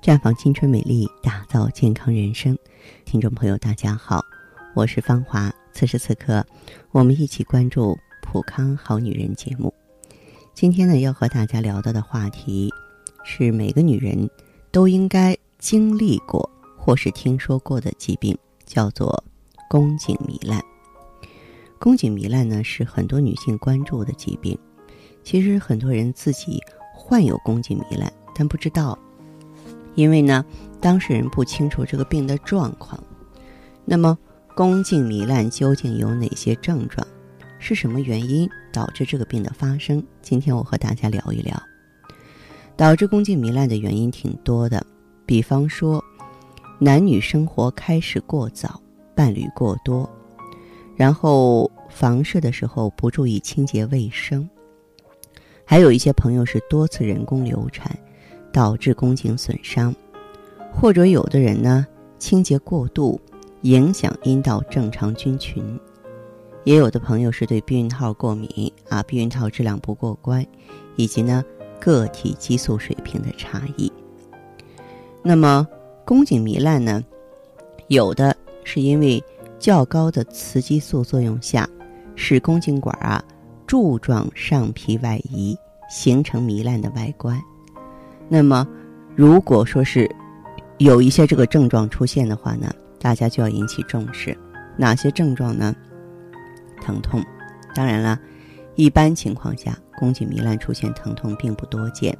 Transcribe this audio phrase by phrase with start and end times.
[0.00, 2.56] 绽放青春美丽，打造健康人生。
[3.04, 4.24] 听众朋友，大家好，
[4.72, 5.52] 我是芳华。
[5.72, 6.46] 此时此刻，
[6.92, 9.74] 我们一起关注《普康好女人》节目。
[10.54, 12.72] 今天呢，要和大家聊到的话题
[13.24, 14.30] 是每个女人
[14.70, 19.22] 都应该经历过或是听说过的疾病，叫做
[19.68, 20.62] 宫颈糜烂。
[21.80, 24.56] 宫颈糜烂呢，是很多女性关注的疾病。
[25.24, 26.60] 其实很多人自己
[26.94, 28.96] 患有宫颈糜烂，但不知道。
[29.98, 30.44] 因为呢，
[30.80, 33.02] 当事人不清楚这个病的状况。
[33.84, 34.16] 那么，
[34.54, 37.04] 宫颈糜烂究竟有哪些症状？
[37.58, 40.00] 是什么原因导致这个病的发生？
[40.22, 41.60] 今天我和大家聊一聊。
[42.76, 44.86] 导致宫颈糜烂的原因挺多的，
[45.26, 46.00] 比方说，
[46.78, 48.80] 男女生活开始过早，
[49.16, 50.08] 伴侣过多，
[50.94, 54.48] 然后房事的时候不注意清洁卫生，
[55.64, 57.98] 还有一些朋友是多次人工流产。
[58.52, 59.94] 导致宫颈损伤，
[60.72, 61.86] 或者有的人呢
[62.18, 63.20] 清洁过度，
[63.62, 65.62] 影响阴道正常菌群；
[66.64, 70.44] 也有的朋友是对避孕套过敏啊，避孕套质量不过关，
[70.96, 71.44] 以及呢
[71.80, 73.92] 个体激素水平的差异。
[75.22, 75.66] 那么
[76.04, 77.04] 宫颈糜烂呢，
[77.88, 79.22] 有的是因为
[79.58, 81.68] 较高的雌激素作用下，
[82.14, 83.22] 使宫颈管啊
[83.66, 85.56] 柱状上皮外移，
[85.90, 87.40] 形成糜烂的外观。
[88.28, 88.66] 那么，
[89.16, 90.08] 如果说是
[90.76, 92.70] 有一些这个症状出现的话呢，
[93.00, 94.36] 大家就要引起重视。
[94.76, 95.74] 哪些症状呢？
[96.80, 97.20] 疼痛。
[97.74, 98.18] 当然了，
[98.76, 102.16] 一般情况下，宫颈糜烂出现疼痛并不多见。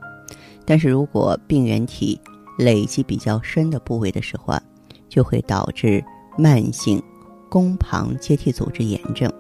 [0.64, 2.20] 但是如果病原体
[2.58, 4.62] 累积比较深的部位的时候啊，
[5.08, 6.04] 就会导致
[6.36, 7.00] 慢性
[7.48, 9.32] 宫旁结缔组织炎症，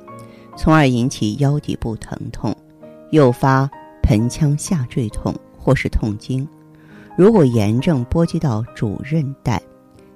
[0.56, 2.56] 从而引起腰底部疼痛，
[3.10, 3.68] 诱发
[4.02, 6.48] 盆腔下坠痛或是痛经。
[7.18, 9.60] 如果炎症波及到主韧带，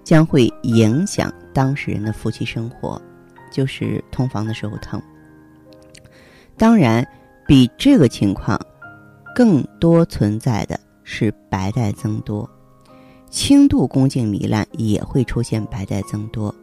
[0.05, 3.03] 将会影响当事人的夫妻生活，
[3.50, 5.03] 就是同房的时候疼。
[6.56, 7.04] 当然，
[7.44, 8.56] 比这个情况
[9.34, 12.49] 更多存在的是白带增多，
[13.28, 16.54] 轻度宫颈糜烂也会出现白带增多。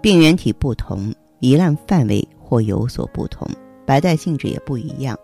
[0.00, 3.46] 病原体不同，糜烂范围或有所不同，
[3.84, 5.14] 白带性质也不一样。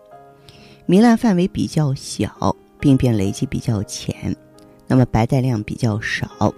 [0.87, 2.55] 糜烂范围比较小。
[2.79, 4.35] 病变累积比较浅，
[4.87, 6.53] 那么白带量比较少。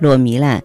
[0.00, 0.62] 若糜烂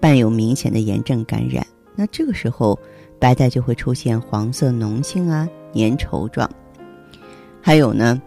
[0.00, 2.78] 伴有明显的炎症感染，那这个时候
[3.18, 6.50] 白带就会出现黄色脓性啊、粘稠状。
[7.60, 8.20] 还有呢，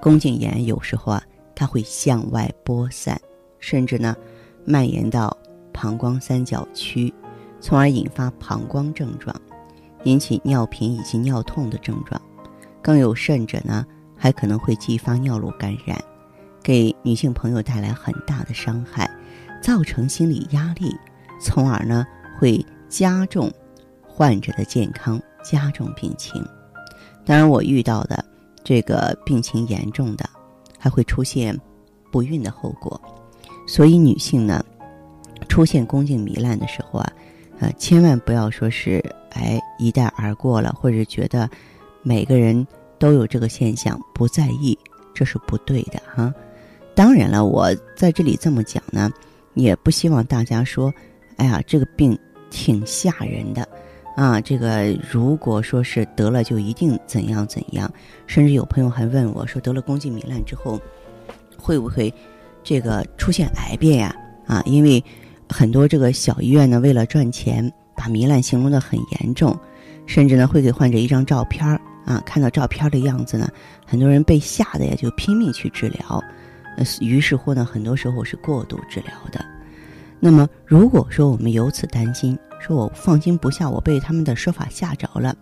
[0.00, 1.22] 宫颈炎有时候啊，
[1.54, 3.20] 它会向外播散，
[3.58, 4.14] 甚至呢
[4.64, 5.36] 蔓延到
[5.72, 7.12] 膀胱三角区，
[7.60, 9.34] 从而引发膀胱症状，
[10.04, 12.20] 引起尿频以及尿痛的症状。
[12.80, 13.84] 更有甚者呢。
[14.16, 15.96] 还可能会激发尿路感染，
[16.62, 19.08] 给女性朋友带来很大的伤害，
[19.62, 20.96] 造成心理压力，
[21.40, 22.04] 从而呢
[22.38, 23.52] 会加重
[24.02, 26.44] 患者的健康，加重病情。
[27.24, 28.24] 当然，我遇到的
[28.64, 30.28] 这个病情严重的，
[30.78, 31.56] 还会出现
[32.10, 33.00] 不孕的后果。
[33.68, 34.64] 所以，女性呢
[35.48, 37.12] 出现宫颈糜烂的时候啊，
[37.60, 41.48] 呃，千万不要说是哎一带而过了，或者觉得
[42.02, 42.66] 每个人。
[42.98, 44.78] 都有这个现象，不在意，
[45.14, 46.32] 这是不对的哈。
[46.94, 49.10] 当然了，我在这里这么讲呢，
[49.54, 50.92] 也不希望大家说，
[51.36, 52.18] 哎呀，这个病
[52.50, 53.68] 挺吓人的
[54.16, 54.40] 啊。
[54.40, 57.90] 这个如果说是得了，就一定怎样怎样。
[58.26, 60.80] 甚至有朋友还问我说，得了宫颈糜烂之后，
[61.58, 62.12] 会不会
[62.64, 64.16] 这个出现癌变呀？
[64.46, 65.04] 啊，因为
[65.48, 69.54] 很多这个小医院呢，为了赚钱，把糜烂形容的很严重，
[70.06, 71.78] 甚至呢会给患者一张照片儿。
[72.06, 73.46] 啊，看到照片的样子呢，
[73.84, 76.22] 很多人被吓得呀，就拼命去治疗，
[76.78, 79.44] 呃，于是乎呢，很多时候是过度治疗的。
[80.20, 85.36] 那么，如果说我们由此担心，说我放心不下，我被他们的说法吓着了，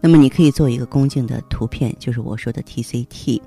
[0.00, 3.40] 那么你可以做一个宫颈的图片，就是我说的 TCT，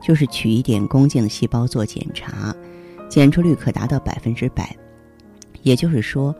[0.00, 2.54] 就是取一点宫颈的细胞做检查，
[3.08, 4.74] 检出率可达到百分之百。
[5.62, 6.34] 也就是说，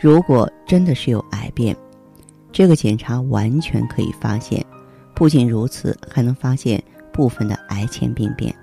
[0.00, 1.76] 如果真的是有癌变，
[2.50, 4.64] 这个检查完全可以发现。
[5.18, 6.80] 不仅如此，还能发现
[7.12, 8.54] 部分的癌前病变，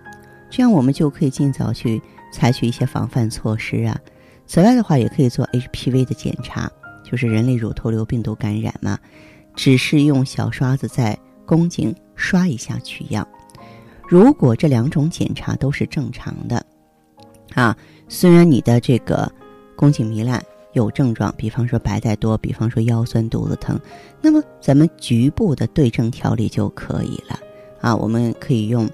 [0.49, 3.99] 这样我们就可以尽早去采取一些防范措施啊。
[4.47, 6.71] 此外的话，也可以做 HPV 的检查，
[7.03, 8.97] 就是人类乳头瘤病毒感染嘛，
[9.53, 13.27] 只是用小刷子在宫颈刷一下取样。
[14.07, 16.65] 如果这两种检查都是正常的，
[17.53, 17.75] 啊，
[18.07, 19.29] 虽然你的这个
[19.75, 20.41] 宫颈糜烂。
[20.75, 23.79] 有症状，比方说白带多，比方说腰酸肚子疼，
[24.21, 27.39] 那么咱们局部的对症调理就可以了
[27.79, 27.95] 啊。
[27.95, 28.85] 我们可以用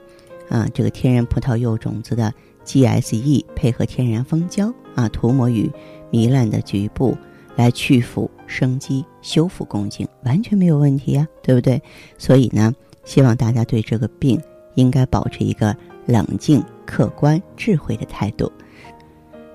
[0.48, 2.32] 啊这个天然葡萄柚种子的
[2.64, 5.70] GSE 配合天然蜂胶啊，涂抹于
[6.12, 7.18] 糜烂的局部，
[7.56, 11.82] 来去腐、生肌、修复宫颈，完全没有问题呀，对不对？
[12.18, 12.72] 所以呢，
[13.04, 14.40] 希望大家对这个病
[14.76, 15.76] 应该保持一个
[16.06, 18.52] 冷静、客观、智慧的态度。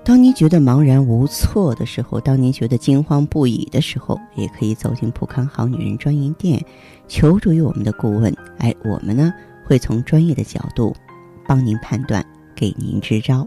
[0.07, 6.63] 当您觉得茫然无措的时候，当您觉得惊慌不已的时候，也可以走进普康好女人专营店，
[7.09, 8.33] 求助于我们的顾问。
[8.57, 9.33] 哎，我们呢
[9.65, 10.95] 会从专业的角度
[11.45, 12.25] 帮您判断，
[12.55, 13.45] 给您支招。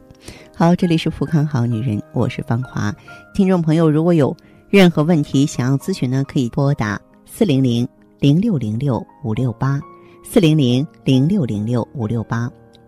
[0.55, 2.95] 好，这里是普康好女人，我是芳华。
[3.33, 4.37] 听众朋友，如果有
[4.69, 9.81] 任何问题想要咨询呢，可以拨打四零零零六零六五六八
[10.23, 12.51] 四零零零六零六五六八。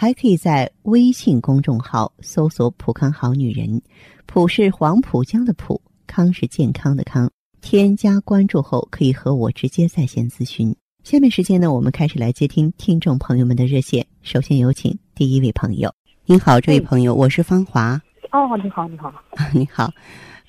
[0.00, 3.82] 还可以在微信公众号搜索“普康好女人”，
[4.24, 7.30] 普是黄浦江的浦，康是健康的康。
[7.60, 10.74] 添加关注后，可以和我直接在线咨询。
[11.04, 14.06] 下面时间呢，我们开始来接听听众朋友们的热线。
[14.22, 15.92] 首先有请第一位朋友。
[16.24, 18.00] 您好，这位朋友，我是芳华。
[18.32, 19.12] 哦，你好，你好，
[19.52, 19.90] 你好，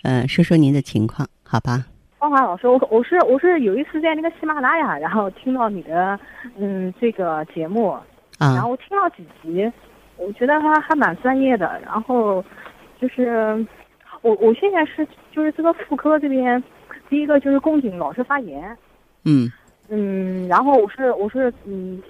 [0.03, 1.85] 呃，说说您的情况，好吧？
[2.19, 6.17] 芳华老师，我我是我是有一次在那个喜马拉雅，然后听到你的
[6.57, 7.97] 嗯这个节目。
[8.49, 9.71] 然后我听了几集，
[10.17, 11.79] 我觉得他还蛮专业的。
[11.85, 12.43] 然后，
[12.99, 13.63] 就是
[14.21, 16.61] 我我现在是就是这个妇科这边，
[17.07, 18.75] 第一个就是宫颈老是发炎。
[19.25, 19.47] 嗯。
[19.89, 22.01] 嗯，然后我是我是嗯，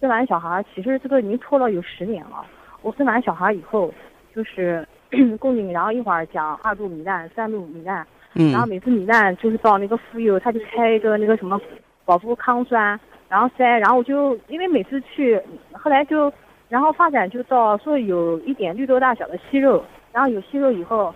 [0.00, 2.44] 生完小孩，其实这个已经拖了有十年了。
[2.82, 3.92] 我生完小孩以后，
[4.34, 4.86] 就是
[5.38, 8.04] 宫颈，然后一会儿讲二度糜烂、三度糜烂。
[8.34, 8.50] 嗯。
[8.50, 11.60] 然后每次糜烂就是到那个妇幼，他就开一个那个什么
[12.04, 12.98] 保妇康酸。
[13.28, 15.40] 然后塞，然后我就因为每次去，
[15.72, 16.32] 后来就，
[16.68, 19.82] 然后发展就到说有一点绿豆大小的息肉，
[20.12, 21.12] 然后有息肉以后，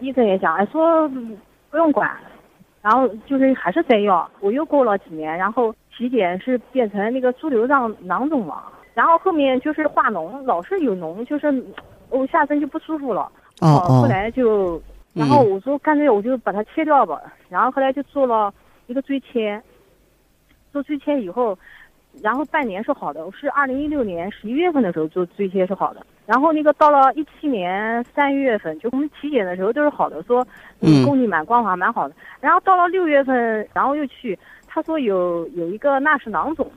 [0.00, 1.08] 医生也讲，哎说
[1.70, 2.10] 不用管，
[2.82, 4.28] 然后就是还是塞药。
[4.40, 8.62] 我又过了几年，然后体检是变成那个猪瘤状囊肿了，
[8.92, 11.64] 然后后面就是化脓，老是有脓，就是
[12.10, 13.22] 我下身就不舒服了。
[13.60, 14.02] 哦哦。
[14.02, 18.52] 后来就，然后我说干脆我就把它切掉吧，然后后来就做了
[18.88, 19.62] 一个椎切。
[20.74, 21.56] 做椎切以后，
[22.20, 30.44] 然后半年是好的，我是二零一六年十一月份的时候做椎切是好的，然后那个到了一七年三月份，就我们体检的时候都是好的，说
[30.80, 31.04] 嗯。
[31.04, 36.68] 宫颈蛮光滑蛮好的，然后到了六月份，然后又去，他说有有一个纳氏囊肿，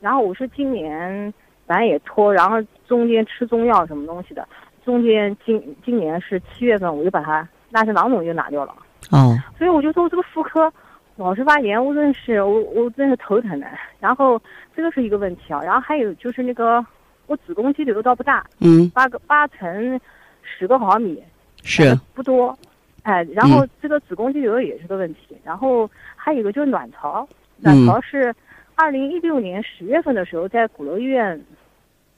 [0.00, 1.32] 然后我是今年
[1.66, 4.46] 反正也拖，然后中间吃中药什么东西的，
[4.84, 8.74] 中间今今年是七月份我就把它纳氏囊肿就拿掉了，
[9.12, 10.70] 哦，所以我就说这个妇科。
[11.16, 13.66] 老是发炎，我真是我我真是头疼的。
[13.98, 14.40] 然后
[14.74, 16.84] 这个是一个问题啊，然后还有就是那个
[17.26, 19.98] 我子宫肌瘤倒不大，嗯，八个八乘
[20.42, 21.22] 十个毫米，
[21.62, 22.56] 是不多，
[23.02, 25.36] 哎，然后这个子宫肌瘤也是个问题。
[25.42, 27.26] 然后还有一个就是卵巢，
[27.60, 28.34] 卵巢是
[28.74, 31.42] 二零一六年十月份的时候在鼓楼医院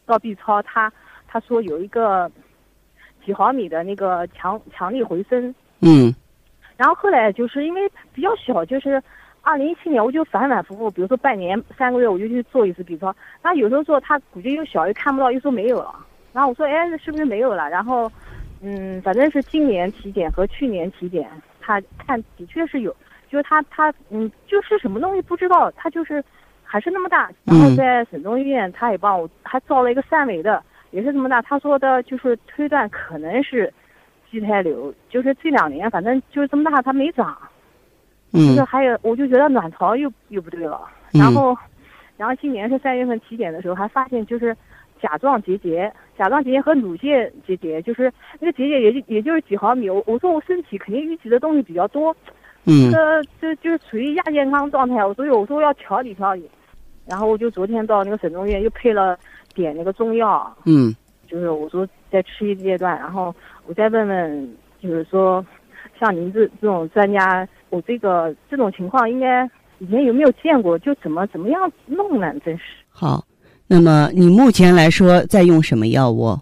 [0.07, 0.93] 做 B 超，他
[1.29, 2.29] 他说有一个
[3.25, 6.13] 几毫米的那个强强力回声，嗯。
[6.79, 9.03] 然后后来就是因为比较小，就是
[9.43, 15.95] 二零一七年我就反反复复，比如说半年三个月我就去做一次 B 超，那有时候做他估计又小又看不到，又说没有了。
[16.33, 17.69] 然后我说哎，是不是没有了？
[17.69, 18.11] 然后
[18.63, 21.29] 嗯，反正是今年体检和去年体检，
[21.61, 22.95] 他看的确是有，
[23.29, 26.23] 就是他他嗯，就是什么东西不知道，他就是
[26.63, 27.31] 还是那么大。
[27.45, 31.43] 然后在省中医院他也帮我还照了一个三维的，也是这么大。
[31.43, 33.73] 他说的就是推断可能是
[34.31, 37.37] 畸胎瘤，就是这两年反正就是这么大，它没长。
[38.33, 38.49] 嗯。
[38.49, 40.81] 就是还有，我就觉得卵巢又又不对了。
[41.13, 41.57] 然后，
[42.17, 44.55] 然后今年是三月份体检的时候，还发现就是
[45.01, 49.89] 甲状结节，甲状结节和乳腺结节，就是那个结节也就也就是几毫米。
[49.89, 52.15] 我我说我身体肯定淤积的东西比较多，
[52.65, 52.93] 嗯。
[52.93, 56.49] 这这就是处于亚健康状态，所以我说要调理调理。
[57.07, 59.19] 然后我就昨天到那个省中医院又配了
[59.55, 60.55] 点那个中药。
[60.67, 60.95] 嗯。
[61.29, 63.35] 就是我说在吃一阶段，然后
[63.67, 65.45] 我再问问，就是说，
[66.01, 70.79] 像您这这种专家，我这个这种情况应该以前有没有见过？
[70.79, 72.33] 就怎么怎么样弄呢？
[72.45, 72.63] 真是。
[72.89, 73.23] 好，
[73.67, 76.37] 那么你目前来说在用什么药物？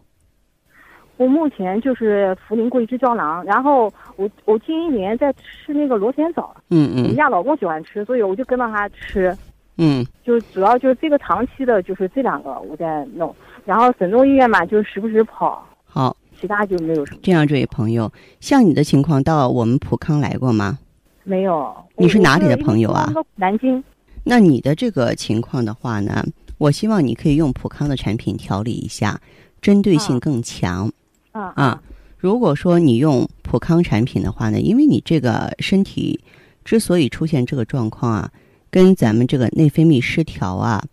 [1.16, 6.54] 我目前就是茯苓桂枝胶囊，然后我我近一年在吃那个螺旋藻。
[6.68, 7.02] 嗯嗯。
[7.02, 9.34] 我们家老公喜欢吃，所以我就跟着他吃。
[9.76, 10.04] 嗯。
[10.24, 13.34] 就主要就是这个长期的，就是这两个我在弄。
[13.64, 15.66] 然后省中医院嘛，就时不时跑。
[15.84, 17.20] 好，其他就没有什么。
[17.22, 20.78] 这样，这位朋友，像你的情况，到我们普康来过吗？
[21.24, 21.74] 没有。
[21.96, 23.12] 你是哪里的朋友啊？
[23.34, 23.82] 南京。
[24.22, 26.24] 那你的这个情况的话呢，
[26.58, 29.20] 我希望你可以用普康的产品调理一下，
[29.60, 30.90] 针对性更强。
[31.32, 31.82] 啊啊！
[32.16, 36.18] 如果说你用普康产品的话呢，因为你这个身体
[36.64, 38.30] 之所以出现这个状况啊，
[38.70, 40.84] 跟咱们这个内分泌失调啊、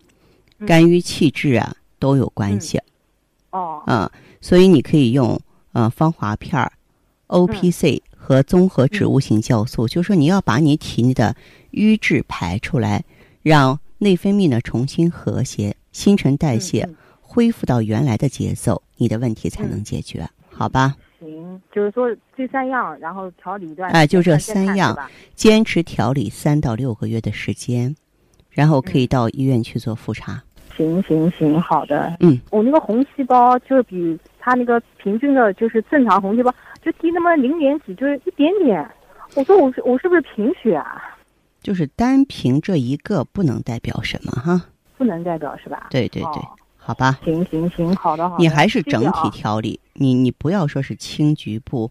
[0.66, 1.76] 肝郁气滞啊。
[2.00, 2.78] 都有关系，
[3.48, 5.40] 哦，嗯，所以你可以用
[5.72, 6.70] 呃芳华片儿、
[7.28, 11.34] O P C 和综合植物性酵素，就是说你要把你体内的
[11.70, 13.02] 瘀滞排出来，
[13.40, 16.86] 让内分泌呢重新和谐，新陈代谢
[17.22, 20.96] 恢复到原来的节奏，你的问题才能解决，好吧？
[21.24, 24.96] 行，就是说这三样，然后调理一段，哎，就这三样，
[25.34, 27.94] 坚持调理三到六个月的时间，
[28.50, 30.42] 然后可以到医院去做复查。
[30.76, 32.16] 行行行，好的。
[32.20, 36.52] 嗯，我那个红细胞就是比他那个平均的，就是正常红细胞
[36.82, 38.84] 就低那么零点几，就是一点点。
[39.36, 41.00] 我说我是我是不是贫血啊？
[41.62, 44.66] 就是单凭这一个不能代表什么哈？
[44.98, 45.86] 不能代表是吧？
[45.90, 46.42] 对对对，
[46.84, 47.18] 好吧。
[47.24, 48.42] 行行行，好的好的。
[48.42, 51.90] 你还是整体调理，你你不要说是轻局部，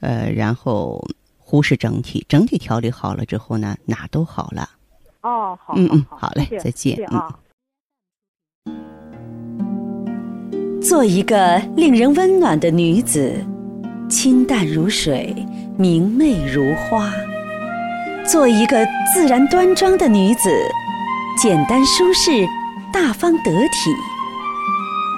[0.00, 1.00] 呃，然后
[1.38, 4.68] 忽视整体，整体调理好了之后呢，哪都好了。
[5.20, 7.22] 哦，好，嗯嗯，好嘞，再见，嗯。
[10.82, 13.32] 做一个令人温暖的女子，
[14.10, 15.32] 清淡如水，
[15.78, 17.08] 明媚如花；
[18.26, 18.84] 做一个
[19.14, 20.50] 自然端庄的女子，
[21.40, 22.44] 简单舒适，
[22.92, 23.90] 大方得体；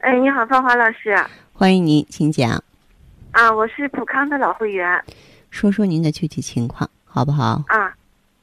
[0.00, 1.16] 哎，你好，芳华老师。
[1.52, 2.62] 欢迎您，请讲。
[3.32, 5.04] 啊，我是普康的老会员。
[5.50, 7.64] 说说您的具体情况，好不好？
[7.66, 7.92] 啊，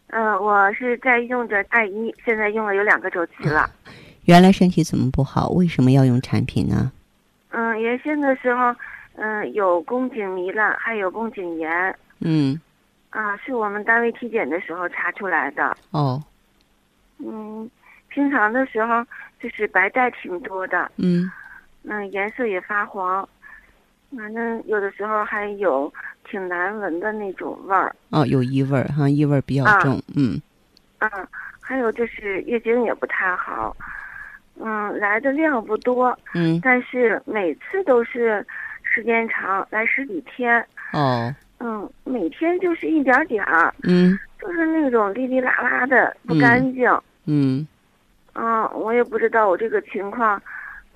[0.08, 3.70] 嗯，我是在用着爱一，现在用了有两个周期了。
[4.26, 5.48] 原来身体怎么不好？
[5.52, 6.92] 为什么要用产品呢？
[7.52, 8.76] 嗯，原先的时候，
[9.16, 11.98] 嗯，有宫颈糜烂，还有宫颈炎。
[12.20, 12.60] 嗯。
[13.12, 15.78] 啊，是我们单位体检的时候查出来的。
[15.92, 16.22] 哦。
[17.20, 17.70] 嗯，
[18.10, 19.02] 平常的时候
[19.42, 20.92] 就是白带挺多的。
[20.98, 21.32] 嗯。
[21.88, 23.28] 嗯，颜色也发黄，
[24.16, 25.92] 反正有的时候还有
[26.30, 27.96] 挺难闻的那种味儿。
[28.10, 30.02] 哦，有异味儿哈，异味儿比较重。
[30.16, 30.42] 嗯。
[31.00, 31.10] 嗯，
[31.60, 33.76] 还有就是月经也不太好。
[34.58, 38.46] 嗯，来的量不多，嗯，但是每次都是
[38.84, 40.66] 时间长，来十几天。
[40.94, 46.90] 哦，嗯，每天就是一点点儿，嗯，就是那种哩哩啦啦的，不干净。
[47.26, 47.68] 嗯，
[48.34, 50.42] 嗯，我也不知道我这个情况，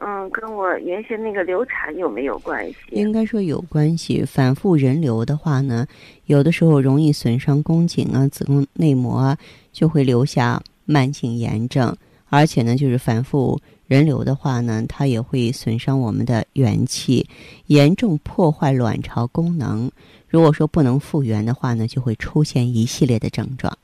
[0.02, 2.76] 嗯，跟我原先那个流产有没有关系？
[2.92, 4.24] 应该说有关系。
[4.24, 5.86] 反复人流的话呢，
[6.28, 9.38] 有的时候容易损伤宫颈啊、子宫内膜啊，
[9.74, 11.94] 就会留下慢性炎症。
[12.30, 17.28] 而且呢，就是反复人流的话呢，它也会损伤我们的元气，
[17.66, 19.92] 严重破坏卵巢功能。
[20.30, 23.78] 如果说不能复原的话呢，就会出现一系列的症状。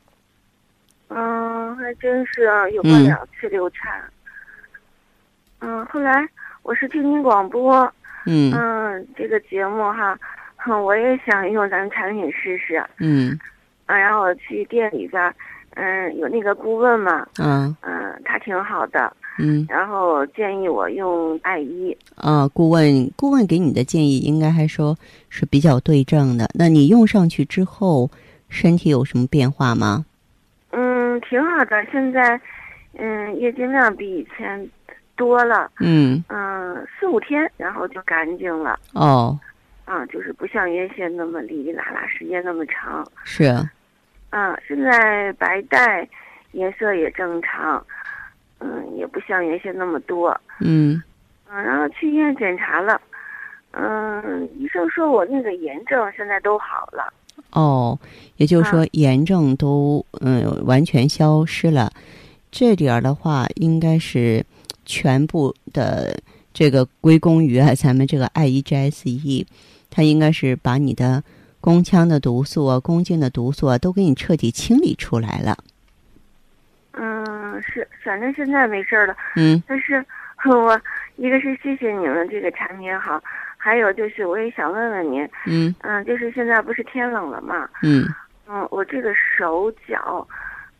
[1.09, 3.99] 嗯，还真是啊，有过两次流产。
[3.99, 4.11] 嗯，
[5.89, 6.27] 后来
[6.63, 7.91] 我是听您广播，
[8.25, 10.17] 嗯嗯，这个节目哈，
[10.55, 12.83] 哼，我也想用咱们产品试试。
[12.97, 13.39] 嗯
[13.85, 15.33] 啊，然后我去店里边，
[15.75, 21.95] 嗯，有那个顾问嘛，嗯嗯，他挺好的，嗯然后建议我用艾依。
[22.15, 24.97] 啊，顾问顾问给你的建议应该还说
[25.29, 26.49] 是比较对症的。
[26.53, 28.09] 那你用上去之后，
[28.49, 30.05] 身体有什么变化吗？
[30.71, 32.39] 嗯，挺好的，现在，
[32.97, 34.67] 嗯，月经量比以前
[35.15, 36.23] 多了，嗯。
[36.29, 39.37] 嗯，四五天，然后就干净了，哦，
[39.85, 43.45] 啊，就是不像原先那么哩哩啦啦，时间那么长，是。
[44.29, 46.07] 啊，现在白带
[46.51, 47.85] 颜色也正常，
[48.59, 51.01] 嗯，也不像原先那么多，嗯。
[51.49, 52.99] 嗯，然后去医院检查了，
[53.71, 57.13] 嗯，医生说我那个炎症现在都好了，
[57.51, 57.97] 哦，
[58.37, 61.91] 也就是说炎症都嗯完全消失了。
[62.51, 64.43] 这点儿的话，应该是
[64.85, 66.17] 全部的
[66.53, 69.45] 这个归功于啊咱们这个 IEGSE，
[69.89, 71.23] 它应该是把你的
[71.59, 75.57] 宫腔的毒素啊、宫颈的毒素啊都给你彻底清理出来了。
[76.93, 79.15] 嗯，是，反正现在没事儿了。
[79.35, 79.61] 嗯。
[79.67, 80.05] 但是，
[80.47, 80.79] 我
[81.17, 83.21] 一个是谢谢你们这个产品好，
[83.57, 85.75] 还有就是我也想问问您，嗯。
[85.81, 88.07] 嗯，就是现在不是天冷了嘛，嗯。
[88.47, 90.25] 嗯，我这个手脚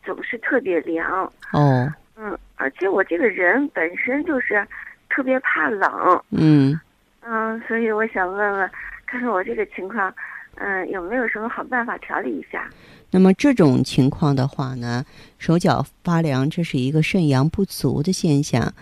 [0.04, 4.66] 总是特别凉，哦嗯，而且我这个人本身就是
[5.08, 6.78] 特别怕冷，嗯
[7.20, 8.70] 嗯，所以我想问问，
[9.06, 10.12] 看看我这个情况，
[10.54, 12.68] 嗯，有没有什么好办法调理一下？
[13.10, 15.04] 那么这种情况的话呢，
[15.38, 18.72] 手脚发凉，这是一个肾阳不足的现象。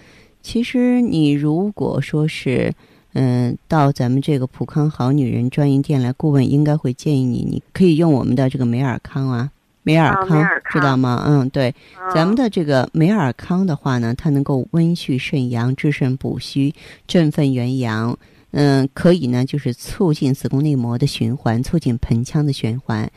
[0.40, 2.72] 其实你如果说是，
[3.14, 9.50] 嗯、到咱们这个普康好女人专营店来，顾问应该会建议你，你可以用我们的这个美尔康啊，
[9.84, 11.22] 美尔康，知道吗？
[11.24, 16.74] 嗯，对，嗯、咱们的这个美尔康的话呢，它能够温煦肾阳、治肾补虚、
[17.06, 18.18] 振奋元阳。
[18.56, 23.10] 嗯，可以呢，就是促进子宫内膜的循环，促进盆腔的循环。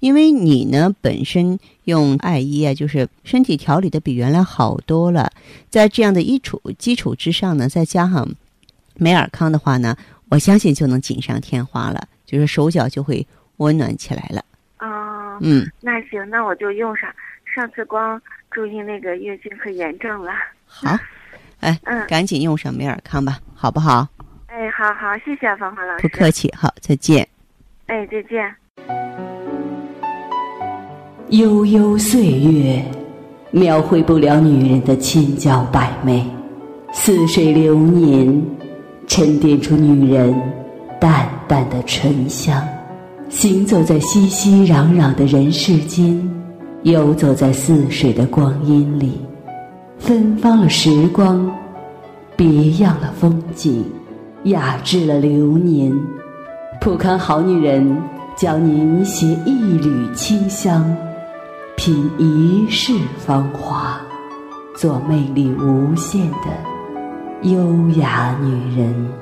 [0.00, 5.32] 因为你呢本身用艾依啊，就是身体调理的比原来好多了，
[5.70, 8.28] 在这样的基础基础之上呢，再加上
[8.94, 9.96] 美尔康的话呢，
[10.28, 14.44] 我相信就能锦上添花了，就是手脚就会温暖起来了。
[15.42, 17.12] 嗯，嗯，那行，那我就用上。
[17.54, 18.18] 上次光
[18.50, 20.32] 注意那个月经和炎症了。
[20.64, 20.96] 好，
[21.60, 24.08] 哎，嗯赶紧用上美尔康吧，好不好？
[24.46, 26.08] 哎，好好，谢谢芳华老师。
[26.08, 27.28] 不客气，好，再见。
[27.88, 28.54] 哎，再见。
[31.28, 32.82] 悠悠岁月，
[33.50, 36.22] 描绘不了女人的千娇百媚；
[36.94, 38.42] 似水流年，
[39.06, 40.34] 沉淀出女人
[40.98, 42.66] 淡淡的醇香。
[43.32, 46.30] 行走在熙熙攘攘的人世间，
[46.82, 49.18] 游走在似水的光阴里，
[49.98, 51.50] 芬芳了时光，
[52.36, 53.84] 别样了风景，
[54.44, 55.90] 雅致了流年。
[56.78, 58.00] 普康好女人
[58.36, 60.84] 教您携一缕清香。
[61.74, 63.98] 品一世芳华，
[64.76, 69.21] 做魅力无限的优雅女人。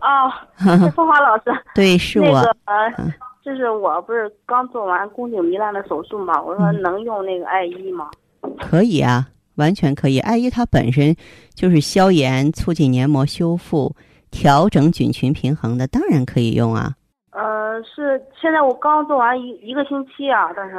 [0.00, 1.44] 哦， 是凤华老师。
[1.74, 2.26] 对，是我。
[2.26, 6.40] 那个嗯呃，就是我不是刚做完宫颈糜烂的手术嘛？
[6.42, 8.10] 我说嗯能用那个艾依吗？
[8.60, 10.18] 可以啊，完全可以。
[10.20, 11.14] 艾依它本身
[11.54, 13.94] 就是消炎、促进黏膜修复、
[14.30, 16.94] 调整菌群平衡的，当然可以用啊。
[17.30, 20.76] 呃，是现在我刚做完一一个星期啊，但是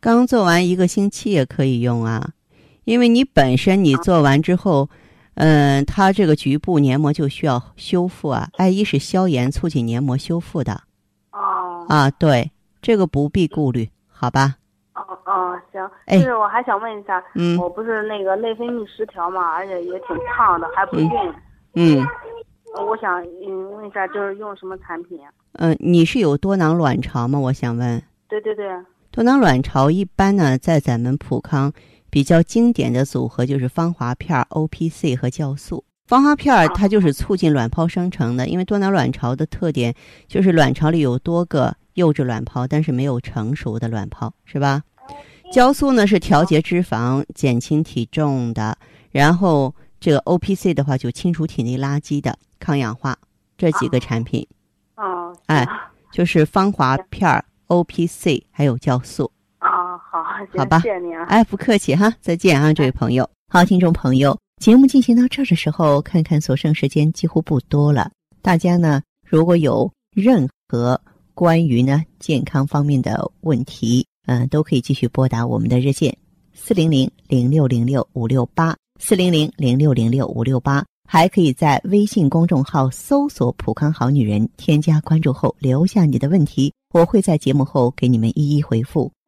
[0.00, 2.30] 刚做完一个星期也可以用啊，
[2.84, 4.88] 因为你本身你做完之后，
[5.34, 8.48] 嗯，它这个局部黏膜就需要修复啊。
[8.56, 10.80] 艾依是消炎、促进黏膜修复的。
[11.32, 11.84] 哦。
[11.88, 14.56] 啊，对，这个不必顾虑，好吧？
[14.94, 15.90] 哦哦，行。
[16.06, 21.10] 哎，就是我还想问一下，嗯，我不是那个内分泌失调嘛，而且也挺胖的，还不孕。
[21.74, 22.06] 嗯。
[22.86, 25.18] 我想嗯问一下，就是用什么产品？
[25.52, 27.38] 嗯，你是有多囊卵巢吗？
[27.38, 28.02] 我想问。
[28.28, 28.66] 对对对。
[29.12, 31.72] 多囊卵巢一般呢，在咱们普康
[32.14, 35.84] 比较经典的组合就是芳华片、O P C 和酵素。
[36.06, 39.92] 芳华片它就是促进卵泡生成的，因为多囊卵巢的特点
[40.28, 44.84] 就是卵巢里有多个幼稚卵泡，但是没有成熟的卵泡，是吧？
[45.52, 48.78] 酵素呢是调节脂肪、减轻体重的，
[49.10, 52.38] 然后这个 O P C 的话就清除体内垃圾的。
[52.60, 53.18] 抗氧化
[53.58, 54.46] 这几个产品，
[54.94, 55.66] 哦，哎，
[56.12, 59.32] 就是芳华片、O P C 还有酵素。
[60.34, 63.28] 啊，好，吧，谢谢你啊，哎，不客气哈，再见啊，这位朋友。
[63.48, 68.10] 好，听众朋友，节目进行到这儿的时候，看看所剩时间几乎不多了。
[68.42, 71.00] 大家呢，如果有任何
[71.34, 76.16] 关于呢健康方面的问题，嗯，都可以继续拨打我们的热线
[76.52, 80.84] 四零零零六零六五六八四零零零六零六五六八。
[81.06, 89.12] 还可以在微信公众号搜索“普康好女人”，添加关注后留下你的问题，我会在节目后给你们一一回复。